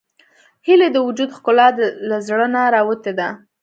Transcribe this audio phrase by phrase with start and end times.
[0.67, 1.67] هیلۍ د وجود ښکلا
[2.09, 3.27] له زړه نه راوتې ده